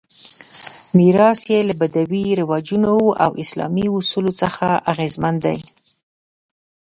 [0.97, 5.57] میراث یې له بدوي رواجونو او اسلامي اصولو څخه اغېزمن دی.